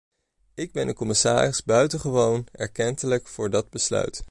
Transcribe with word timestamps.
Ik 0.53 0.71
ben 0.71 0.87
de 0.87 0.93
commissaris 0.93 1.63
buitengewoon 1.63 2.47
erkentelijk 2.51 3.27
voor 3.27 3.49
dat 3.49 3.69
besluit. 3.69 4.19